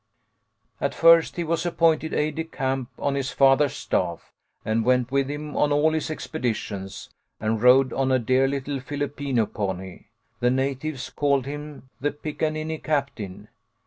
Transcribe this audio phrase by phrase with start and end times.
[0.81, 4.33] "At first he was appointed aide de camp on his father's staff,
[4.65, 8.79] and went with him on all his expedi tions, and rode on a dear little
[8.79, 10.05] Filipino pony.
[10.39, 13.47] The natives called him the Pickaninny Captain.